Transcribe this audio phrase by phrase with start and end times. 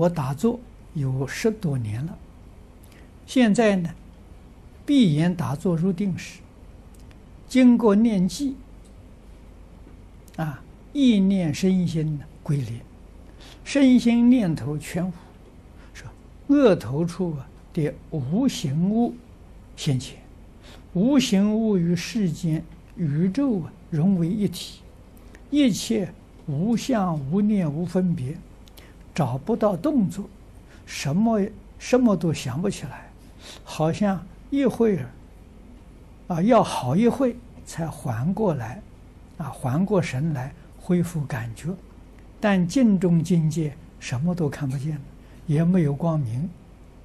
[0.00, 0.58] 我打坐
[0.94, 2.18] 有十多年了，
[3.26, 3.90] 现在呢，
[4.86, 6.40] 闭眼打坐入定时，
[7.46, 8.56] 经过念记，
[10.36, 10.62] 啊，
[10.94, 12.80] 意念身心呢归零，
[13.62, 15.12] 身心念头全无，
[15.92, 16.08] 说
[16.46, 19.14] 额头处啊的无形物
[19.76, 20.16] 现前，
[20.94, 22.64] 无形物与世间
[22.96, 24.80] 宇宙啊融为一体，
[25.50, 26.10] 一切
[26.46, 28.34] 无相无念无分别。
[29.14, 30.28] 找不到动作，
[30.86, 31.40] 什么
[31.78, 33.10] 什么都想不起来，
[33.64, 35.06] 好像一会儿
[36.28, 38.80] 啊，要好一会才缓过来，
[39.38, 41.68] 啊，缓过神来，恢复感觉。
[42.40, 45.00] 但静中境界什么都看不见，
[45.46, 46.48] 也没有光明。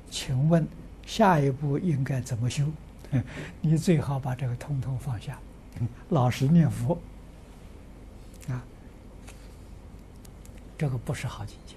[0.09, 0.65] 请问
[1.05, 2.65] 下一步应该怎么修？
[3.61, 5.37] 你最好把这个通通放下，
[6.09, 6.97] 老实念佛。
[8.47, 8.63] 啊，
[10.77, 11.75] 这个不是好境界。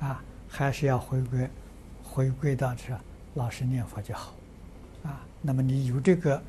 [0.00, 1.48] 啊，还是要回归，
[2.02, 2.98] 回归到这
[3.34, 4.34] 老实念佛就好，
[5.04, 6.42] 啊，那么你有这个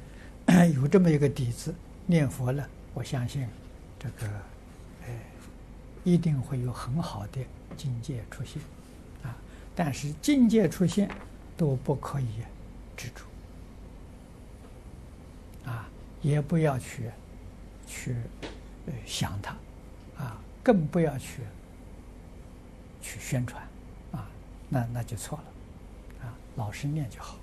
[0.75, 1.73] 有这么一个底子
[2.05, 3.47] 念佛了，我相信
[3.97, 4.27] 这个，
[5.05, 5.19] 哎，
[6.03, 7.39] 一定会有很好的
[7.75, 8.61] 境界出现，
[9.23, 9.35] 啊，
[9.75, 11.09] 但是境界出现
[11.55, 12.27] 都不可以
[12.95, 13.23] 执着，
[15.69, 15.89] 啊，
[16.21, 17.09] 也不要去
[17.87, 18.15] 去
[19.05, 19.55] 想它，
[20.17, 21.41] 啊，更不要去。
[23.07, 23.63] 去宣传，
[24.11, 24.27] 啊，
[24.67, 27.37] 那那就错了，啊，老实念就好。